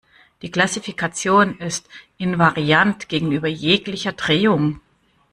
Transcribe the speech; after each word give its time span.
Die 0.41 0.49
Klassifikation 0.49 1.59
ist 1.59 1.87
invariant 2.17 3.07
gegenüber 3.07 3.47
jeglicher 3.47 4.13
Drehung. 4.13 4.81